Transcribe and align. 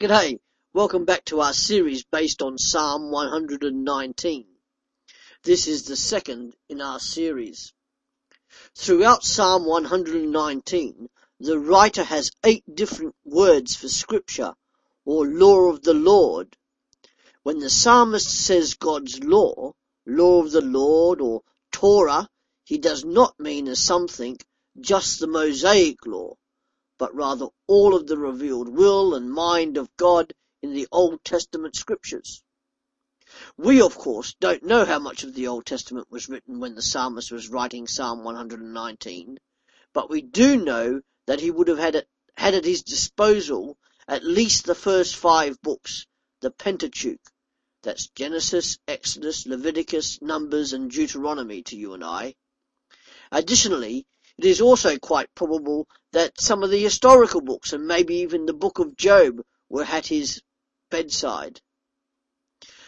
G'day, 0.00 0.40
welcome 0.72 1.04
back 1.04 1.24
to 1.26 1.40
our 1.40 1.52
series 1.52 2.02
based 2.02 2.42
on 2.42 2.58
Psalm 2.58 3.12
119. 3.12 4.44
This 5.44 5.68
is 5.68 5.84
the 5.84 5.94
second 5.94 6.56
in 6.68 6.80
our 6.80 6.98
series. 6.98 7.72
Throughout 8.74 9.22
Psalm 9.22 9.64
119, 9.64 11.08
the 11.38 11.60
writer 11.60 12.02
has 12.02 12.32
eight 12.42 12.64
different 12.74 13.14
words 13.24 13.76
for 13.76 13.88
scripture 13.88 14.54
or 15.04 15.28
law 15.28 15.70
of 15.70 15.82
the 15.82 15.94
Lord. 15.94 16.56
When 17.44 17.60
the 17.60 17.70
psalmist 17.70 18.28
says 18.28 18.74
God's 18.74 19.22
law, 19.22 19.74
law 20.06 20.42
of 20.42 20.50
the 20.50 20.60
Lord 20.60 21.20
or 21.20 21.44
Torah, 21.70 22.28
he 22.64 22.78
does 22.78 23.04
not 23.04 23.38
mean 23.38 23.68
as 23.68 23.78
some 23.78 24.08
think 24.08 24.44
just 24.80 25.20
the 25.20 25.28
Mosaic 25.28 26.04
law 26.04 26.36
but 27.04 27.14
rather 27.14 27.48
all 27.66 27.94
of 27.94 28.06
the 28.06 28.16
revealed 28.16 28.66
will 28.66 29.14
and 29.14 29.30
mind 29.30 29.76
of 29.76 29.94
God 29.98 30.32
in 30.62 30.72
the 30.72 30.88
Old 30.90 31.22
Testament 31.22 31.76
scriptures. 31.76 32.42
We, 33.58 33.82
of 33.82 33.94
course, 33.94 34.34
don't 34.40 34.62
know 34.62 34.86
how 34.86 35.00
much 35.00 35.22
of 35.22 35.34
the 35.34 35.48
Old 35.48 35.66
Testament 35.66 36.10
was 36.10 36.30
written 36.30 36.60
when 36.60 36.74
the 36.74 36.80
psalmist 36.80 37.30
was 37.30 37.50
writing 37.50 37.86
Psalm 37.86 38.24
119, 38.24 39.38
but 39.92 40.08
we 40.08 40.22
do 40.22 40.56
know 40.56 41.02
that 41.26 41.40
he 41.40 41.50
would 41.50 41.68
have 41.68 41.76
had 41.76 41.94
at, 41.96 42.06
had 42.38 42.54
at 42.54 42.64
his 42.64 42.82
disposal 42.82 43.76
at 44.08 44.24
least 44.24 44.64
the 44.64 44.74
first 44.74 45.14
five 45.14 45.60
books, 45.60 46.06
the 46.40 46.50
Pentateuch. 46.50 47.20
That's 47.82 48.06
Genesis, 48.14 48.78
Exodus, 48.88 49.44
Leviticus, 49.44 50.22
Numbers, 50.22 50.72
and 50.72 50.90
Deuteronomy 50.90 51.64
to 51.64 51.76
you 51.76 51.92
and 51.92 52.02
I. 52.02 52.34
Additionally, 53.30 54.06
it 54.38 54.44
is 54.44 54.60
also 54.60 54.98
quite 54.98 55.34
probable 55.34 55.88
that 56.12 56.40
some 56.40 56.62
of 56.62 56.70
the 56.70 56.82
historical 56.82 57.40
books 57.40 57.72
and 57.72 57.86
maybe 57.86 58.16
even 58.16 58.46
the 58.46 58.52
book 58.52 58.78
of 58.78 58.96
Job 58.96 59.40
were 59.68 59.84
at 59.84 60.06
his 60.06 60.42
bedside. 60.90 61.60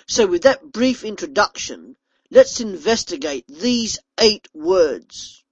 So 0.09 0.27
with 0.27 0.43
that 0.43 0.73
brief 0.73 1.05
introduction, 1.05 1.97
let's 2.31 2.61
investigate 2.61 3.45
these 3.49 3.99
eight 4.19 4.49
words. 4.55 5.45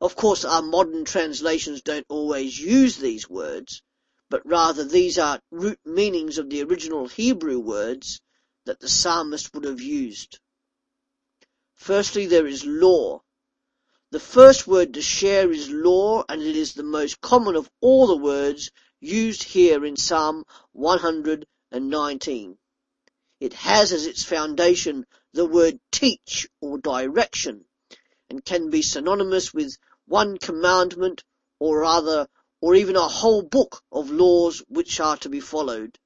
Of 0.00 0.16
course, 0.16 0.44
our 0.44 0.62
modern 0.62 1.04
translations 1.04 1.82
don't 1.82 2.06
always 2.08 2.58
use 2.58 2.96
these 2.96 3.28
words, 3.28 3.82
but 4.28 4.46
rather 4.46 4.84
these 4.84 5.18
are 5.18 5.40
root 5.50 5.78
meanings 5.84 6.38
of 6.38 6.50
the 6.50 6.62
original 6.62 7.06
Hebrew 7.06 7.58
words 7.58 8.20
that 8.64 8.80
the 8.80 8.88
psalmist 8.88 9.52
would 9.54 9.64
have 9.64 9.80
used. 9.80 10.38
Firstly, 11.74 12.26
there 12.26 12.46
is 12.46 12.64
law. 12.64 13.22
The 14.12 14.20
first 14.20 14.66
word 14.66 14.92
to 14.92 15.00
share 15.00 15.50
is 15.50 15.70
law, 15.70 16.22
and 16.28 16.42
it 16.42 16.54
is 16.54 16.74
the 16.74 16.82
most 16.82 17.22
common 17.22 17.56
of 17.56 17.70
all 17.80 18.06
the 18.06 18.18
words 18.18 18.70
used 19.00 19.42
here 19.42 19.86
in 19.86 19.96
Psalm 19.96 20.44
119. 20.72 22.58
It 23.40 23.54
has 23.54 23.90
as 23.90 24.04
its 24.04 24.22
foundation 24.22 25.06
the 25.32 25.46
word 25.46 25.80
teach 25.90 26.46
or 26.60 26.76
direction, 26.76 27.64
and 28.28 28.44
can 28.44 28.68
be 28.68 28.82
synonymous 28.82 29.54
with 29.54 29.78
one 30.04 30.36
commandment 30.36 31.24
or 31.58 31.82
other, 31.82 32.28
or 32.60 32.74
even 32.74 32.96
a 32.96 33.08
whole 33.08 33.40
book 33.40 33.82
of 33.90 34.10
laws 34.10 34.62
which 34.68 35.00
are 35.00 35.16
to 35.16 35.30
be 35.30 35.40
followed. 35.40 35.98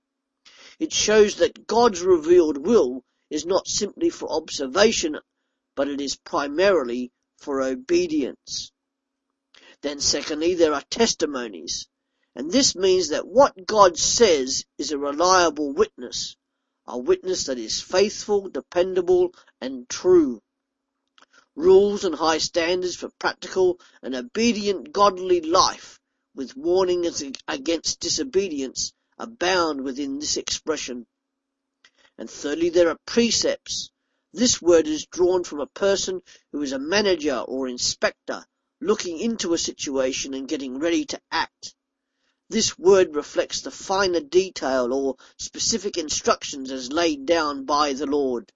It 0.79 0.93
shows 0.93 1.35
that 1.39 1.67
God's 1.67 2.03
revealed 2.03 2.59
will 2.59 3.05
is 3.31 3.45
not 3.45 3.67
simply 3.67 4.11
for 4.11 4.31
observation, 4.31 5.19
but 5.75 5.89
it 5.89 6.01
is 6.01 6.15
primarily 6.15 7.11
for 7.39 7.63
obedience. 7.63 8.73
Then 9.83 10.01
secondly, 10.01 10.55
there 10.55 10.75
are 10.75 10.83
testimonies. 10.91 11.89
And 12.35 12.51
this 12.51 12.75
means 12.75 13.09
that 13.09 13.27
what 13.27 13.67
God 13.67 13.99
says 13.99 14.65
is 14.79 14.93
a 14.93 14.99
reliable 14.99 15.73
witness, 15.73 16.37
a 16.87 16.99
witness 16.99 17.45
that 17.45 17.59
is 17.59 17.81
faithful, 17.81 18.49
dependable, 18.49 19.33
and 19.61 19.89
true. 19.89 20.43
Rules 21.55 22.05
and 22.05 22.15
high 22.15 22.39
standards 22.39 22.97
for 22.97 23.09
practical 23.19 23.81
and 24.03 24.15
obedient 24.15 24.93
godly 24.93 25.41
life 25.41 25.99
with 26.35 26.57
warnings 26.57 27.25
against 27.49 28.01
disobedience 28.01 28.93
abound 29.19 29.81
within 29.81 30.19
this 30.19 30.37
expression. 30.37 31.07
And 32.19 32.29
thirdly, 32.29 32.69
there 32.69 32.91
are 32.91 32.99
precepts, 33.07 33.91
this 34.37 34.61
word 34.61 34.87
is 34.87 35.07
drawn 35.07 35.45
from 35.45 35.61
a 35.61 35.67
person 35.67 36.21
who 36.53 36.61
is 36.61 36.73
a 36.73 36.79
manager 36.79 37.39
or 37.39 37.69
inspector 37.69 38.45
looking 38.83 39.19
into 39.19 39.55
a 39.55 39.59
situation 39.59 40.35
and 40.35 40.47
getting 40.47 40.79
ready 40.79 41.07
to 41.07 41.21
act. 41.31 41.75
This 42.51 42.79
word 42.79 43.17
reflects 43.17 43.63
the 43.63 43.71
finer 43.71 44.21
detail 44.21 44.93
or 44.93 45.17
specific 45.39 45.97
instructions 45.97 46.71
as 46.71 46.93
laid 46.93 47.25
down 47.25 47.65
by 47.65 47.95
the 47.95 48.07
Lord. 48.07 48.53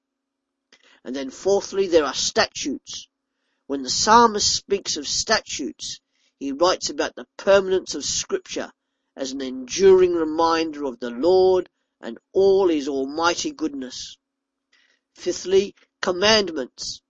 And 1.03 1.17
then 1.17 1.31
fourthly, 1.31 1.87
there 1.87 2.05
are 2.05 2.15
statutes. 2.15 3.09
When 3.67 3.83
the 3.83 3.91
psalmist 3.91 4.55
speaks 4.55 4.99
of 4.99 5.09
statutes, 5.09 6.01
he 6.39 6.53
writes 6.53 6.91
about 6.91 7.15
the 7.17 7.27
permanence 7.39 7.95
of 7.95 8.05
scripture 8.05 8.71
as 9.17 9.33
an 9.33 9.41
enduring 9.41 10.13
reminder 10.13 10.85
of 10.85 11.01
the 11.01 11.11
Lord 11.11 11.71
and 12.01 12.19
all 12.33 12.69
his 12.69 12.87
almighty 12.87 13.51
goodness. 13.51 14.19
Fifthly, 15.15 15.75
commandments. 16.01 17.03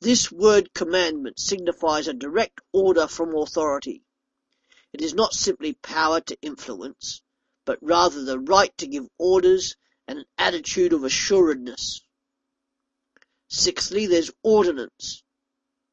This 0.00 0.30
word 0.30 0.74
commandment 0.74 1.38
signifies 1.38 2.08
a 2.08 2.12
direct 2.12 2.60
order 2.72 3.08
from 3.08 3.34
authority. 3.34 4.04
It 4.92 5.00
is 5.00 5.14
not 5.14 5.32
simply 5.32 5.72
power 5.72 6.20
to 6.20 6.36
influence, 6.42 7.22
but 7.64 7.78
rather 7.80 8.22
the 8.22 8.38
right 8.38 8.76
to 8.78 8.86
give 8.86 9.08
orders 9.18 9.76
and 10.06 10.18
an 10.18 10.26
attitude 10.36 10.92
of 10.92 11.04
assuredness. 11.04 12.02
Sixthly, 13.48 14.06
there's 14.06 14.30
ordinance. 14.42 15.22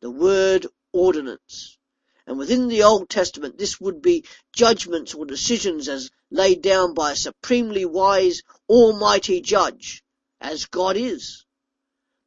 The 0.01 0.11
word 0.11 0.67
ordinance. 0.91 1.77
And 2.27 2.37
within 2.37 2.67
the 2.67 2.83
Old 2.83 3.09
Testament, 3.09 3.57
this 3.57 3.79
would 3.79 4.01
be 4.01 4.25
judgments 4.53 5.13
or 5.13 5.25
decisions 5.25 5.87
as 5.87 6.11
laid 6.29 6.61
down 6.61 6.93
by 6.93 7.11
a 7.11 7.15
supremely 7.15 7.85
wise, 7.85 8.41
almighty 8.67 9.41
judge, 9.41 10.03
as 10.39 10.65
God 10.65 10.97
is. 10.97 11.45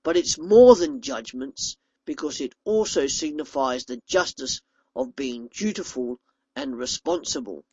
But 0.04 0.16
it's 0.16 0.38
more 0.38 0.76
than 0.76 1.00
judgments 1.00 1.76
because 2.04 2.40
it 2.40 2.54
also 2.64 3.06
signifies 3.08 3.86
the 3.86 4.00
justice 4.06 4.60
of 4.94 5.16
being 5.16 5.48
dutiful 5.48 6.20
and 6.54 6.78
responsible. 6.78 7.64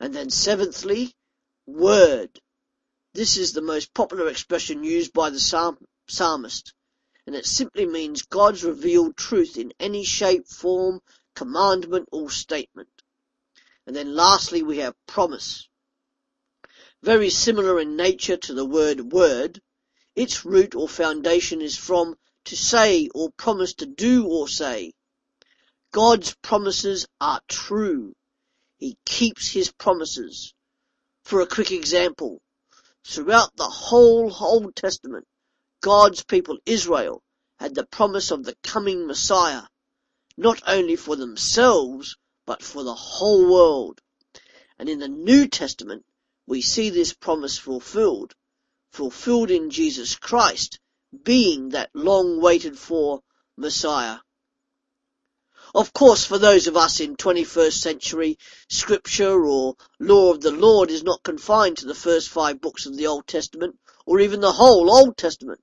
And 0.00 0.14
then 0.14 0.30
seventhly, 0.30 1.14
word. 1.66 2.40
This 3.12 3.36
is 3.36 3.52
the 3.52 3.62
most 3.62 3.92
popular 3.92 4.28
expression 4.28 4.84
used 4.84 5.12
by 5.12 5.30
the 5.30 5.40
psalm, 5.40 5.78
psalmist, 6.06 6.72
and 7.26 7.34
it 7.34 7.44
simply 7.44 7.86
means 7.86 8.22
God's 8.22 8.62
revealed 8.62 9.16
truth 9.16 9.56
in 9.56 9.72
any 9.80 10.04
shape, 10.04 10.46
form, 10.46 11.00
commandment, 11.34 12.08
or 12.12 12.30
statement. 12.30 12.88
And 13.86 13.96
then 13.96 14.14
lastly, 14.14 14.62
we 14.62 14.78
have 14.78 14.94
promise. 15.06 15.68
Very 17.02 17.30
similar 17.30 17.80
in 17.80 17.96
nature 17.96 18.36
to 18.36 18.54
the 18.54 18.64
word 18.64 19.12
word, 19.12 19.60
its 20.16 20.46
root 20.46 20.74
or 20.74 20.88
foundation 20.88 21.60
is 21.60 21.76
from 21.76 22.16
to 22.46 22.56
say 22.56 23.08
or 23.14 23.30
promise 23.36 23.74
to 23.74 23.86
do 23.86 24.26
or 24.26 24.48
say. 24.48 24.94
God's 25.92 26.34
promises 26.42 27.06
are 27.20 27.42
true. 27.48 28.14
He 28.78 28.96
keeps 29.04 29.50
his 29.50 29.70
promises. 29.72 30.54
For 31.24 31.42
a 31.42 31.46
quick 31.46 31.70
example, 31.70 32.40
throughout 33.06 33.54
the 33.56 33.68
whole 33.68 34.34
Old 34.40 34.74
Testament, 34.74 35.26
God's 35.82 36.24
people 36.24 36.58
Israel 36.64 37.22
had 37.58 37.74
the 37.74 37.86
promise 37.86 38.30
of 38.30 38.44
the 38.44 38.56
coming 38.62 39.06
Messiah, 39.06 39.64
not 40.36 40.62
only 40.66 40.96
for 40.96 41.16
themselves, 41.16 42.16
but 42.46 42.62
for 42.62 42.82
the 42.84 42.94
whole 42.94 43.52
world. 43.52 44.00
And 44.78 44.88
in 44.88 44.98
the 44.98 45.08
New 45.08 45.46
Testament, 45.46 46.06
we 46.46 46.62
see 46.62 46.90
this 46.90 47.12
promise 47.12 47.58
fulfilled 47.58 48.34
fulfilled 48.96 49.50
in 49.50 49.68
Jesus 49.68 50.16
Christ, 50.16 50.78
being 51.22 51.68
that 51.68 51.90
long 51.92 52.40
waited 52.40 52.78
for 52.78 53.22
Messiah. 53.54 54.20
Of 55.74 55.92
course, 55.92 56.24
for 56.24 56.38
those 56.38 56.66
of 56.66 56.78
us 56.78 56.98
in 57.00 57.14
21st 57.14 57.74
century, 57.74 58.38
scripture 58.70 59.44
or 59.44 59.76
law 60.00 60.32
of 60.32 60.40
the 60.40 60.50
Lord 60.50 60.90
is 60.90 61.02
not 61.02 61.22
confined 61.22 61.76
to 61.78 61.86
the 61.86 61.94
first 61.94 62.30
five 62.30 62.58
books 62.62 62.86
of 62.86 62.96
the 62.96 63.06
Old 63.06 63.26
Testament 63.26 63.78
or 64.06 64.18
even 64.18 64.40
the 64.40 64.52
whole 64.52 64.90
Old 64.90 65.18
Testament. 65.18 65.60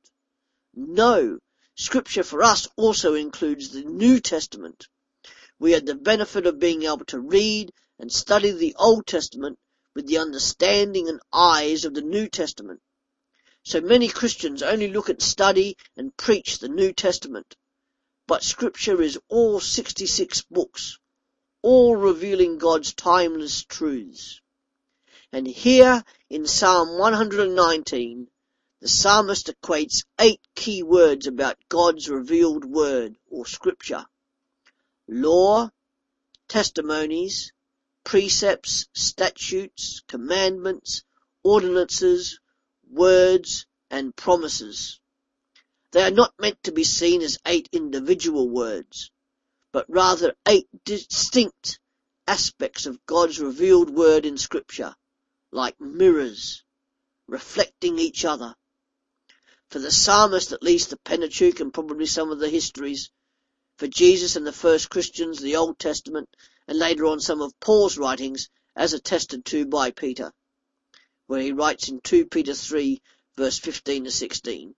No, 0.75 1.39
scripture 1.73 2.23
for 2.23 2.43
us 2.43 2.67
also 2.75 3.15
includes 3.15 3.69
the 3.69 3.83
New 3.83 4.19
Testament. 4.19 4.87
We 5.57 5.71
had 5.71 5.87
the 5.87 5.95
benefit 5.95 6.45
of 6.45 6.59
being 6.59 6.83
able 6.83 7.05
to 7.05 7.19
read 7.19 7.73
and 7.97 8.11
study 8.11 8.51
the 8.51 8.75
Old 8.77 9.07
Testament 9.07 9.57
with 9.95 10.05
the 10.05 10.19
understanding 10.19 11.09
and 11.09 11.19
eyes 11.33 11.85
of 11.85 11.95
the 11.95 12.01
New 12.03 12.29
Testament. 12.29 12.79
So 13.65 13.79
many 13.79 14.09
Christians 14.09 14.61
only 14.61 14.89
look 14.89 15.09
at 15.09 15.21
study 15.21 15.77
and 15.95 16.15
preach 16.17 16.59
the 16.59 16.67
New 16.67 16.91
Testament. 16.91 17.55
But 18.27 18.43
scripture 18.43 19.01
is 19.01 19.17
all 19.29 19.61
66 19.61 20.41
books, 20.43 20.99
all 21.61 21.95
revealing 21.95 22.57
God's 22.57 22.93
timeless 22.93 23.63
truths. 23.63 24.41
And 25.31 25.47
here 25.47 26.03
in 26.29 26.45
Psalm 26.45 26.97
119, 26.97 28.27
the 28.81 28.89
psalmist 28.89 29.47
equates 29.47 30.03
eight 30.19 30.41
key 30.55 30.83
words 30.83 31.25
about 31.25 31.57
God's 31.69 32.09
revealed 32.09 32.65
word 32.65 33.15
or 33.29 33.45
scripture. 33.45 34.05
Law, 35.07 35.69
testimonies, 36.49 37.53
precepts, 38.03 38.87
statutes, 38.93 40.01
commandments, 40.07 41.03
ordinances, 41.43 42.39
words, 42.93 43.65
and 43.89 44.15
promises. 44.15 44.99
They 45.91 46.03
are 46.03 46.11
not 46.11 46.33
meant 46.39 46.63
to 46.63 46.71
be 46.71 46.83
seen 46.83 47.21
as 47.21 47.37
eight 47.45 47.69
individual 47.71 48.49
words, 48.49 49.11
but 49.71 49.85
rather 49.89 50.35
eight 50.47 50.67
distinct 50.83 51.79
aspects 52.27 52.85
of 52.85 53.05
God's 53.05 53.39
revealed 53.39 53.89
word 53.89 54.25
in 54.25 54.37
scripture, 54.37 54.95
like 55.51 55.79
mirrors, 55.79 56.63
reflecting 57.27 57.99
each 57.99 58.25
other. 58.25 58.55
For 59.69 59.79
the 59.79 59.91
psalmist, 59.91 60.51
at 60.51 60.63
least 60.63 60.89
the 60.89 60.97
Pentateuch 60.97 61.59
and 61.59 61.73
probably 61.73 62.05
some 62.05 62.31
of 62.31 62.39
the 62.39 62.49
histories, 62.49 63.09
for 63.77 63.87
Jesus 63.87 64.35
and 64.35 64.45
the 64.45 64.51
first 64.51 64.89
Christians, 64.89 65.39
the 65.39 65.55
Old 65.55 65.79
Testament, 65.79 66.29
and 66.67 66.77
later 66.77 67.05
on 67.05 67.19
some 67.19 67.41
of 67.41 67.59
Paul's 67.59 67.97
writings, 67.97 68.49
as 68.75 68.93
attested 68.93 69.45
to 69.45 69.65
by 69.65 69.91
Peter, 69.91 70.31
where 71.27 71.41
he 71.41 71.51
writes 71.51 71.87
in 71.89 72.01
2 72.01 72.25
Peter 72.27 72.53
3 72.53 73.01
verse 73.35 73.57
15 73.59 74.05
to 74.05 74.11
16. 74.11 74.75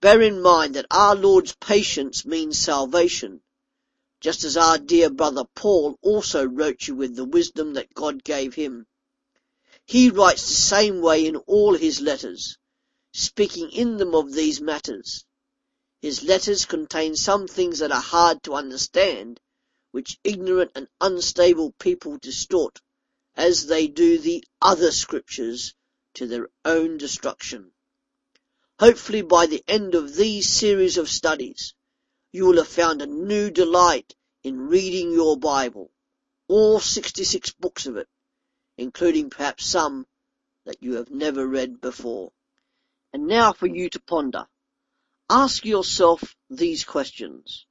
Bear 0.00 0.20
in 0.20 0.42
mind 0.42 0.74
that 0.74 0.86
our 0.90 1.14
Lord's 1.14 1.54
patience 1.56 2.26
means 2.26 2.58
salvation, 2.58 3.40
just 4.20 4.44
as 4.44 4.56
our 4.56 4.78
dear 4.78 5.10
brother 5.10 5.44
Paul 5.54 5.98
also 6.02 6.46
wrote 6.46 6.86
you 6.88 6.94
with 6.94 7.16
the 7.16 7.24
wisdom 7.24 7.74
that 7.74 7.94
God 7.94 8.22
gave 8.24 8.54
him. 8.54 8.86
He 9.86 10.10
writes 10.10 10.48
the 10.48 10.54
same 10.54 11.00
way 11.00 11.26
in 11.26 11.36
all 11.36 11.74
his 11.74 12.00
letters, 12.00 12.58
speaking 13.12 13.70
in 13.70 13.96
them 13.96 14.14
of 14.14 14.32
these 14.32 14.60
matters. 14.60 15.24
His 16.00 16.22
letters 16.22 16.64
contain 16.64 17.16
some 17.16 17.46
things 17.46 17.78
that 17.78 17.92
are 17.92 18.00
hard 18.00 18.42
to 18.42 18.54
understand, 18.54 19.40
which 19.90 20.18
ignorant 20.24 20.72
and 20.74 20.88
unstable 21.00 21.72
people 21.78 22.18
distort, 22.18 22.80
as 23.36 23.66
they 23.66 23.86
do 23.86 24.18
the 24.18 24.44
other 24.60 24.90
scriptures 24.90 25.74
to 26.14 26.26
their 26.26 26.48
own 26.64 26.98
destruction. 26.98 27.72
Hopefully 28.78 29.22
by 29.22 29.46
the 29.46 29.62
end 29.68 29.94
of 29.94 30.14
these 30.14 30.48
series 30.48 30.98
of 30.98 31.08
studies, 31.08 31.74
you 32.32 32.46
will 32.46 32.56
have 32.56 32.68
found 32.68 33.00
a 33.00 33.06
new 33.06 33.50
delight 33.50 34.14
in 34.42 34.68
reading 34.68 35.12
your 35.12 35.36
Bible, 35.36 35.90
all 36.48 36.80
66 36.80 37.52
books 37.52 37.86
of 37.86 37.96
it, 37.96 38.08
including 38.76 39.30
perhaps 39.30 39.64
some 39.64 40.06
that 40.64 40.82
you 40.82 40.94
have 40.94 41.10
never 41.10 41.46
read 41.46 41.80
before. 41.80 42.32
And 43.12 43.26
now 43.28 43.52
for 43.52 43.66
you 43.66 43.88
to 43.90 44.00
ponder. 44.00 44.46
Ask 45.30 45.64
yourself 45.64 46.36
these 46.50 46.84
questions. 46.84 47.64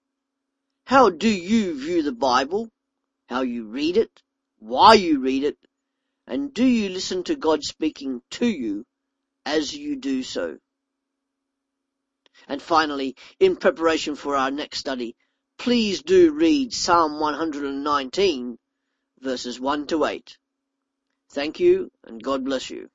How 0.86 1.10
do 1.10 1.30
you 1.30 1.78
view 1.80 2.02
the 2.02 2.12
Bible? 2.12 2.72
How 3.28 3.42
you 3.42 3.66
read 3.66 3.98
it? 3.98 4.23
Why 4.64 4.94
you 4.94 5.20
read 5.20 5.44
it? 5.44 5.58
And 6.26 6.54
do 6.54 6.64
you 6.64 6.88
listen 6.88 7.26
to 7.26 7.36
God 7.36 7.66
speaking 7.66 8.22
to 8.32 8.48
you 8.48 8.86
as 9.46 9.76
you 9.76 9.98
do 9.98 10.24
so? 10.24 10.58
And 12.48 12.62
finally, 12.62 13.18
in 13.42 13.58
preparation 13.58 14.16
for 14.16 14.38
our 14.38 14.52
next 14.52 14.80
study, 14.80 15.18
please 15.58 16.02
do 16.02 16.32
read 16.32 16.74
Psalm 16.74 17.20
119 17.20 18.58
verses 19.20 19.60
1 19.60 19.88
to 19.88 20.06
8. 20.06 20.38
Thank 21.34 21.60
you 21.60 21.92
and 22.06 22.24
God 22.24 22.46
bless 22.46 22.70
you. 22.70 22.90